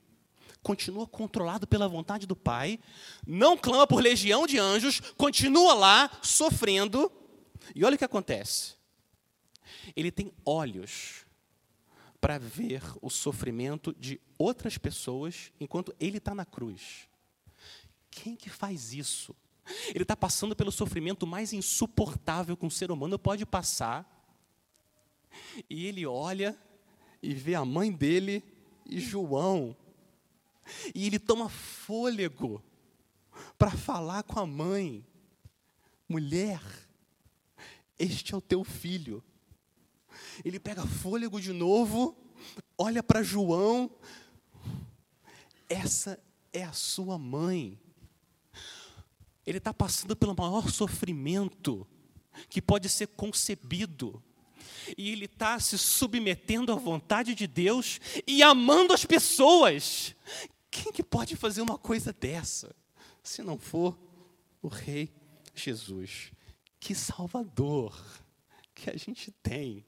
[0.63, 2.79] Continua controlado pela vontade do Pai,
[3.27, 7.11] não clama por legião de anjos, continua lá sofrendo.
[7.75, 8.75] E olha o que acontece.
[9.97, 11.25] Ele tem olhos
[12.21, 17.09] para ver o sofrimento de outras pessoas enquanto ele está na cruz.
[18.11, 19.35] Quem que faz isso?
[19.95, 24.07] Ele está passando pelo sofrimento mais insuportável que um ser humano pode passar.
[25.69, 26.59] E ele olha
[27.23, 28.43] e vê a mãe dele
[28.87, 29.77] e João.
[30.95, 32.63] E ele toma fôlego
[33.59, 35.07] para falar com a mãe:
[36.09, 36.61] mulher,
[37.99, 39.23] este é o teu filho.
[40.45, 42.17] Ele pega fôlego de novo,
[42.77, 43.91] olha para João,
[45.69, 46.19] essa
[46.53, 47.79] é a sua mãe
[49.49, 51.87] ele está passando pelo maior sofrimento
[52.51, 54.23] que pode ser concebido.
[54.97, 60.15] E ele está se submetendo à vontade de Deus e amando as pessoas.
[60.71, 62.77] Quem que pode fazer uma coisa dessa?
[63.23, 63.99] Se não for
[64.61, 65.11] o Rei
[65.55, 66.31] Jesus.
[66.79, 67.99] Que Salvador
[68.75, 69.85] que a gente tem.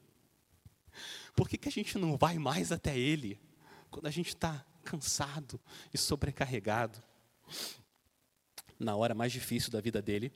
[1.37, 3.39] Por que, que a gente não vai mais até Ele
[3.91, 5.61] quando a gente está cansado
[5.93, 7.03] e sobrecarregado?
[8.81, 10.33] Na hora mais difícil da vida dele,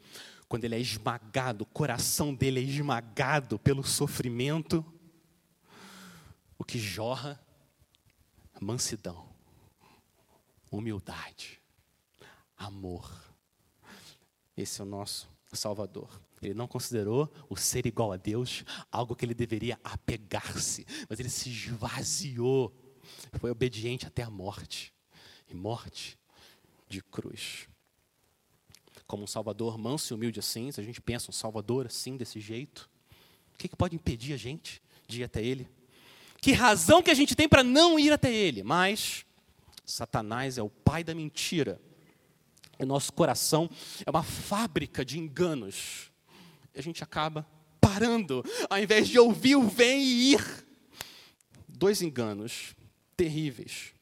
[0.46, 4.84] quando ele é esmagado, o coração dele é esmagado pelo sofrimento,
[6.58, 7.40] o que jorra?
[8.60, 9.28] Mansidão,
[10.70, 11.60] humildade,
[12.56, 13.10] amor.
[14.56, 16.20] Esse é o nosso Salvador.
[16.40, 21.30] Ele não considerou o ser igual a Deus algo que ele deveria apegar-se, mas ele
[21.30, 22.72] se esvaziou,
[23.40, 24.94] foi obediente até a morte
[25.48, 26.18] e morte
[26.88, 27.66] de cruz
[29.14, 32.40] como um Salvador manso e humilde assim, se a gente pensa um Salvador assim, desse
[32.40, 32.90] jeito,
[33.54, 35.68] o que, que pode impedir a gente de ir até Ele?
[36.40, 38.64] Que razão que a gente tem para não ir até Ele?
[38.64, 39.24] Mas
[39.86, 41.80] Satanás é o pai da mentira.
[42.76, 43.70] O nosso coração
[44.04, 46.10] é uma fábrica de enganos.
[46.74, 47.46] a gente acaba
[47.80, 50.66] parando, ao invés de ouvir o vem e ir.
[51.68, 52.74] Dois enganos
[53.16, 53.94] terríveis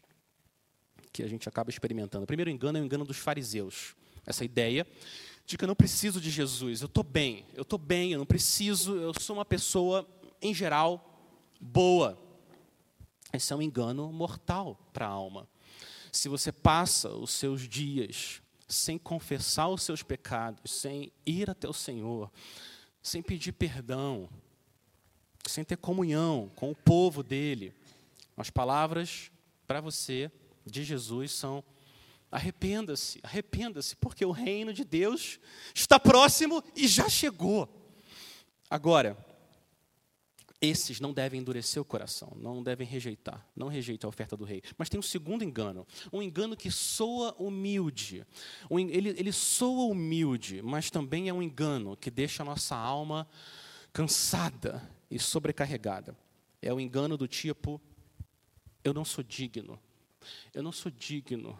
[1.12, 2.24] que a gente acaba experimentando.
[2.24, 3.94] O primeiro engano é o engano dos fariseus.
[4.26, 4.86] Essa ideia
[5.44, 8.26] de que eu não preciso de Jesus, eu estou bem, eu estou bem, eu não
[8.26, 10.08] preciso, eu sou uma pessoa,
[10.40, 12.18] em geral, boa.
[13.32, 15.48] Esse é um engano mortal para a alma.
[16.12, 21.72] Se você passa os seus dias sem confessar os seus pecados, sem ir até o
[21.72, 22.30] Senhor,
[23.02, 24.28] sem pedir perdão,
[25.46, 27.74] sem ter comunhão com o povo dele,
[28.36, 29.30] as palavras
[29.66, 30.30] para você
[30.64, 31.64] de Jesus são
[32.32, 35.38] Arrependa-se, arrependa-se, porque o reino de Deus
[35.74, 37.68] está próximo e já chegou.
[38.70, 39.14] Agora,
[40.58, 44.62] esses não devem endurecer o coração, não devem rejeitar, não rejeite a oferta do rei.
[44.78, 48.24] Mas tem um segundo engano, um engano que soa humilde.
[48.70, 53.28] Ele, ele soa humilde, mas também é um engano que deixa a nossa alma
[53.92, 56.16] cansada e sobrecarregada.
[56.62, 57.78] É o engano do tipo:
[58.82, 59.78] eu não sou digno,
[60.54, 61.58] eu não sou digno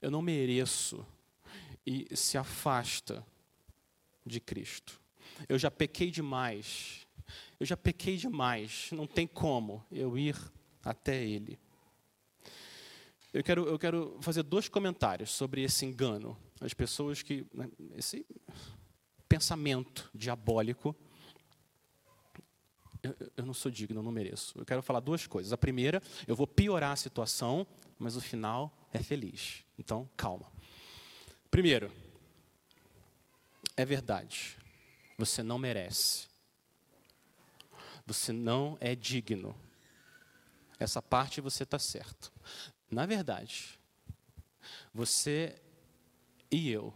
[0.00, 1.06] eu não mereço,
[1.86, 3.24] e se afasta
[4.24, 5.00] de Cristo.
[5.48, 7.06] Eu já pequei demais,
[7.58, 10.36] eu já pequei demais, não tem como eu ir
[10.84, 11.58] até Ele.
[13.32, 16.36] Eu quero, eu quero fazer dois comentários sobre esse engano.
[16.60, 17.46] As pessoas que.
[17.54, 18.26] Né, esse
[19.28, 20.96] pensamento diabólico.
[23.02, 24.58] Eu, eu, não sou digno, eu não mereço.
[24.58, 25.52] Eu quero falar duas coisas.
[25.52, 27.66] A primeira, eu vou piorar a situação,
[27.98, 29.64] mas o final é feliz.
[29.78, 30.50] Então, calma.
[31.50, 31.90] Primeiro,
[33.76, 34.56] é verdade.
[35.18, 36.28] Você não merece.
[38.06, 39.54] Você não é digno.
[40.78, 42.32] Essa parte você está certo.
[42.90, 43.78] Na verdade,
[44.92, 45.60] você
[46.50, 46.92] e eu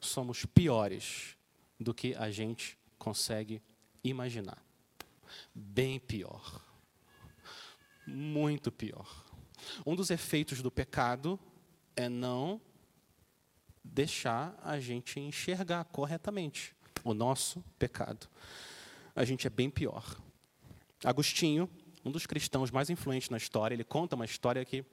[0.00, 1.36] somos piores
[1.78, 3.62] do que a gente consegue
[4.02, 4.62] imaginar.
[5.54, 6.64] Bem pior.
[8.06, 9.21] Muito pior.
[9.86, 11.38] Um dos efeitos do pecado
[11.96, 12.60] é não
[13.84, 18.28] deixar a gente enxergar corretamente o nosso pecado.
[19.14, 20.16] A gente é bem pior.
[21.04, 21.68] Agostinho,
[22.04, 24.84] um dos cristãos mais influentes na história, ele conta uma história que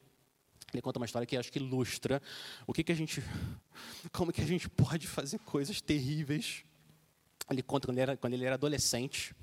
[0.73, 2.21] ele conta uma história que acho que ilustra
[2.67, 3.23] o que, que a gente,
[4.11, 6.63] como que a gente pode fazer coisas terríveis.
[7.49, 9.35] Ele conta quando ele, era, quando ele era adolescente,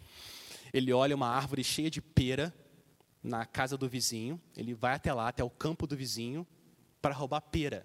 [0.72, 2.54] ele olha uma árvore cheia de pera
[3.26, 6.46] na casa do vizinho, ele vai até lá, até o campo do vizinho,
[7.02, 7.84] para roubar pera.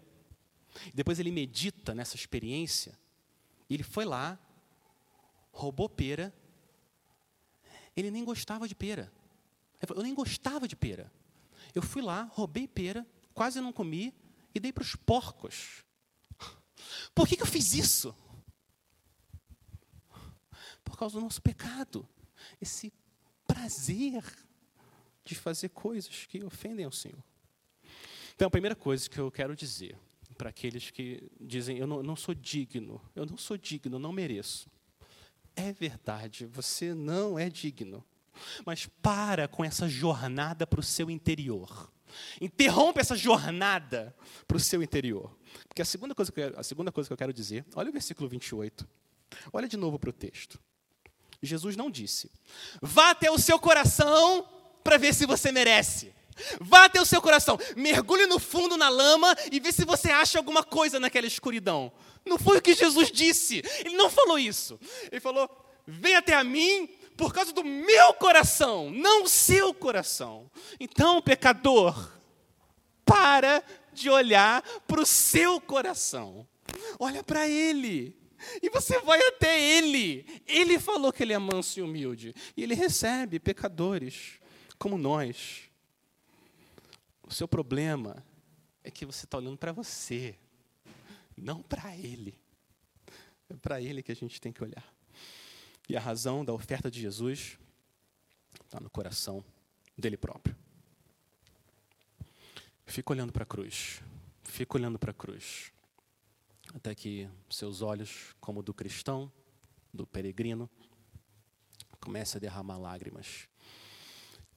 [0.93, 2.97] Depois ele medita nessa experiência,
[3.67, 4.39] e ele foi lá,
[5.51, 6.33] roubou pera,
[7.97, 9.11] ele nem gostava de pera.
[9.89, 11.11] Eu nem gostava de pera.
[11.73, 14.13] Eu fui lá, roubei pera, quase não comi
[14.53, 15.83] e dei para os porcos.
[17.15, 18.15] Por que, que eu fiz isso?
[20.83, 22.07] Por causa do nosso pecado.
[22.61, 22.93] Esse
[23.47, 24.23] prazer
[25.33, 27.23] de fazer coisas que ofendem ao Senhor.
[28.35, 29.97] Então, a primeira coisa que eu quero dizer
[30.37, 34.69] para aqueles que dizem: eu não, não sou digno, eu não sou digno, não mereço.
[35.55, 38.03] É verdade, você não é digno.
[38.65, 41.91] Mas para com essa jornada para o seu interior.
[42.41, 44.15] Interrompa essa jornada
[44.45, 45.37] para o seu interior.
[45.67, 47.93] Porque a segunda, coisa que eu, a segunda coisa que eu quero dizer, olha o
[47.93, 48.87] versículo 28.
[49.53, 50.59] Olha de novo para o texto.
[51.41, 52.29] Jesus não disse:
[52.81, 56.13] vá até o seu coração para ver se você merece.
[56.59, 60.37] Vá até o seu coração, mergulhe no fundo na lama e vê se você acha
[60.37, 61.91] alguma coisa naquela escuridão.
[62.25, 63.61] Não foi o que Jesus disse.
[63.79, 64.79] Ele não falou isso.
[65.11, 65.49] Ele falou:
[65.85, 70.49] vem até a mim por causa do meu coração, não o seu coração.
[70.79, 72.11] Então, pecador,
[73.05, 73.63] para
[73.93, 76.47] de olhar para o seu coração.
[76.99, 78.17] Olha para ele.
[78.61, 80.25] E você vai até ele.
[80.47, 82.33] Ele falou que ele é manso e humilde.
[82.57, 84.39] E ele recebe pecadores
[84.81, 85.69] como nós.
[87.21, 88.25] O seu problema
[88.83, 90.35] é que você está olhando para você,
[91.37, 92.33] não para Ele.
[93.47, 94.83] É para Ele que a gente tem que olhar.
[95.87, 97.59] E a razão da oferta de Jesus
[98.63, 99.45] está no coração
[99.95, 100.57] dele próprio.
[102.83, 104.01] Fica olhando para a cruz.
[104.45, 105.71] Fica olhando para a cruz.
[106.73, 109.31] Até que seus olhos, como do cristão,
[109.93, 110.67] do peregrino,
[111.99, 113.50] comecem a derramar lágrimas.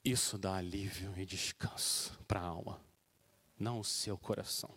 [0.05, 2.79] Isso dá alívio e descanso para a alma,
[3.59, 4.71] não o seu coração.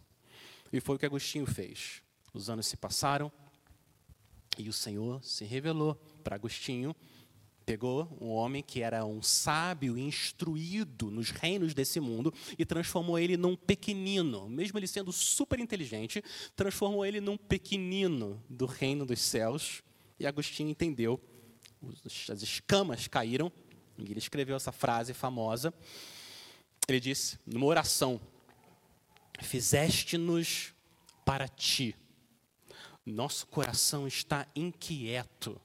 [0.72, 2.02] E foi o que Agostinho fez.
[2.34, 3.30] Os anos se passaram
[4.58, 6.96] e o Senhor se revelou para Agostinho.
[7.66, 13.36] Pegou um homem que era um sábio instruído nos reinos desse mundo e transformou ele
[13.36, 16.24] num pequenino, mesmo ele sendo super inteligente,
[16.56, 19.84] transformou ele num pequenino do reino dos céus
[20.18, 21.22] E Agostinho entendeu,
[22.32, 23.52] as escamas caíram,
[23.98, 25.74] e ele escreveu essa frase famosa.
[26.88, 28.20] Ele disse, numa oração:
[29.42, 30.74] Fizeste-nos
[31.26, 31.96] para ti.
[33.06, 35.60] Nosso coração está inquieto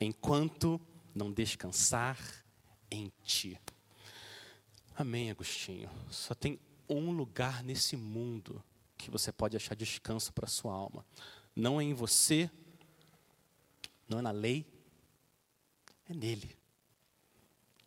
[0.00, 0.80] enquanto
[1.14, 2.18] não descansar
[2.90, 3.58] em ti.
[4.96, 5.90] Amém, Agostinho.
[6.10, 6.58] Só tem
[6.88, 8.62] um lugar nesse mundo
[8.96, 11.04] que você pode achar descanso para sua alma.
[11.54, 12.50] Não é em você,
[14.08, 14.66] não é na lei,
[16.08, 16.56] é nele.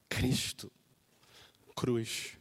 [0.10, 0.72] Cristo,
[1.76, 2.38] cruz.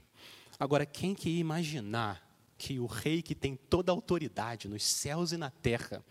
[0.58, 5.32] Agora, quem que ia imaginar que o rei que tem toda a autoridade nos céus
[5.32, 6.04] e na terra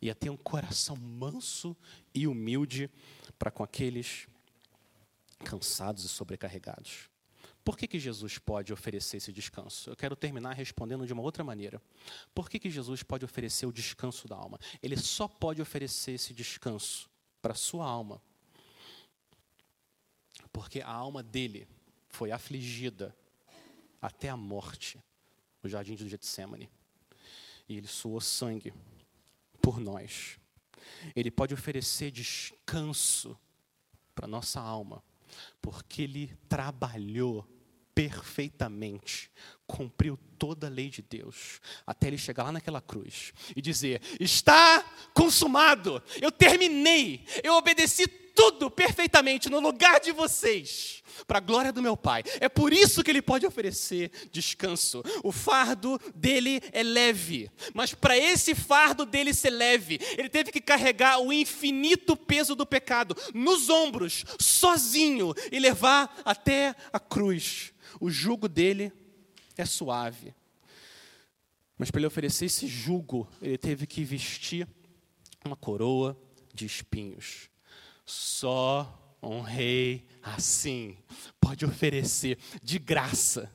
[0.00, 1.76] ia ter um coração manso
[2.14, 2.90] e humilde
[3.38, 4.28] para com aqueles
[5.44, 7.08] cansados e sobrecarregados?
[7.64, 9.90] Por que, que Jesus pode oferecer esse descanso?
[9.90, 11.82] Eu quero terminar respondendo de uma outra maneira.
[12.34, 14.58] Por que, que Jesus pode oferecer o descanso da alma?
[14.82, 17.10] Ele só pode oferecer esse descanso
[17.42, 18.22] para a sua alma,
[20.58, 21.68] porque a alma dele
[22.08, 23.16] foi afligida
[24.02, 24.98] até a morte
[25.62, 26.68] no jardim do Getsemane.
[27.68, 28.74] E ele suou sangue
[29.62, 30.36] por nós.
[31.14, 33.38] Ele pode oferecer descanso
[34.16, 35.00] para nossa alma,
[35.62, 37.46] porque ele trabalhou
[37.94, 39.30] perfeitamente,
[39.64, 44.82] cumpriu toda a lei de Deus, até ele chegar lá naquela cruz e dizer: Está
[45.14, 51.82] consumado, eu terminei, eu obedeci tudo perfeitamente no lugar de vocês, para a glória do
[51.82, 52.22] meu Pai.
[52.38, 55.02] É por isso que Ele pode oferecer descanso.
[55.24, 60.60] O fardo dele é leve, mas para esse fardo dele ser leve, Ele teve que
[60.60, 67.72] carregar o infinito peso do pecado nos ombros, sozinho, e levar até a cruz.
[68.00, 68.92] O jugo dele
[69.56, 70.32] é suave.
[71.76, 74.68] Mas para ele oferecer esse jugo, ele teve que vestir
[75.44, 76.16] uma coroa
[76.54, 77.48] de espinhos.
[78.08, 80.96] Só um rei assim
[81.38, 83.54] pode oferecer de graça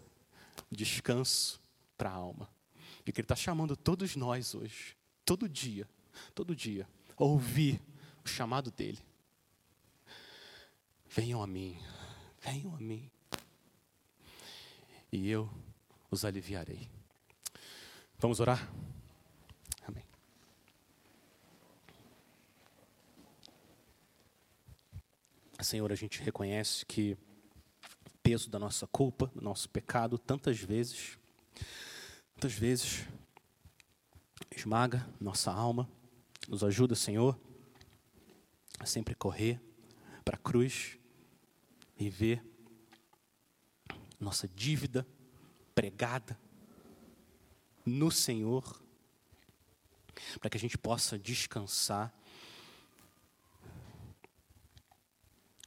[0.70, 1.60] descanso
[1.97, 2.47] para a alma.
[3.04, 4.95] E que ele está chamando todos nós hoje,
[5.26, 5.89] todo dia,
[6.36, 6.88] todo dia,
[7.18, 7.82] a ouvir
[8.24, 8.99] o chamado dele.
[11.10, 11.76] Venham a mim,
[12.39, 13.10] venham a mim,
[15.12, 15.49] e eu
[16.12, 16.88] os aliviarei.
[18.20, 18.72] Vamos orar?
[25.64, 31.18] Senhor, a gente reconhece que o peso da nossa culpa, do nosso pecado, tantas vezes,
[32.36, 33.05] tantas vezes,
[34.55, 35.89] esmaga nossa alma.
[36.47, 37.39] Nos ajuda, Senhor,
[38.80, 39.61] a sempre correr
[40.24, 40.97] para a cruz
[41.97, 42.43] e ver
[44.20, 45.07] nossa dívida
[45.76, 46.39] pregada
[47.86, 48.82] no Senhor,
[50.39, 52.14] para que a gente possa descansar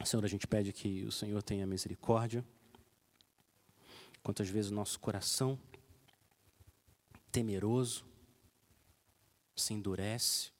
[0.05, 2.44] Senhor, a gente pede que o Senhor tenha misericórdia.
[4.22, 5.59] Quantas vezes o nosso coração
[7.32, 8.05] temeroso
[9.55, 10.51] se endurece,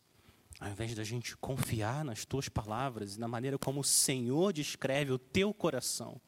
[0.59, 5.13] ao invés da gente confiar nas tuas palavras e na maneira como o Senhor descreve
[5.13, 6.21] o teu coração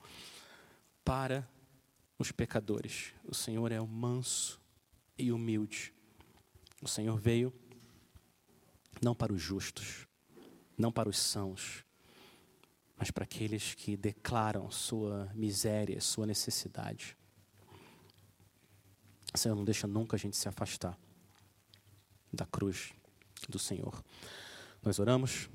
[1.04, 1.48] para
[2.18, 3.12] os pecadores.
[3.24, 4.60] O Senhor é o manso
[5.16, 5.94] e humilde.
[6.82, 7.52] O Senhor veio
[9.02, 10.06] não para os justos,
[10.76, 11.84] não para os sãos,
[12.98, 17.16] mas para aqueles que declaram sua miséria, sua necessidade.
[19.34, 20.98] Senhor, não deixa nunca a gente se afastar
[22.32, 22.92] da cruz
[23.48, 24.02] do Senhor.
[24.82, 25.48] Nós oramos.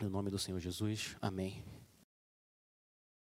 [0.00, 1.16] No nome do Senhor Jesus.
[1.20, 1.62] Amém.